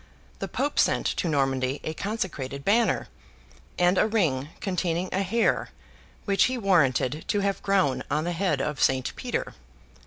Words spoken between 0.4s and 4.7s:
Pope sent to Normandy a consecrated banner, and a ring